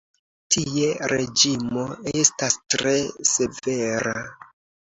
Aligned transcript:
Tie 0.53 0.87
reĝimo 1.11 1.83
estas 2.21 2.57
tre 2.75 2.97
severa. 3.35 4.19